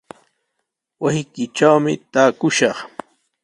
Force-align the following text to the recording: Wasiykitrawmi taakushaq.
Wasiykitrawmi 1.03 1.93
taakushaq. 2.11 2.77